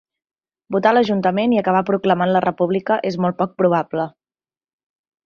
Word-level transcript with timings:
Votar 0.75 0.91
a 0.93 0.97
l'Ajuntament 0.97 1.53
i 1.55 1.59
acabar 1.61 1.83
proclamant 1.89 2.33
la 2.37 2.41
República 2.49 2.97
és 3.11 3.19
molt 3.27 3.39
poc 3.43 3.55
probable. 3.63 4.09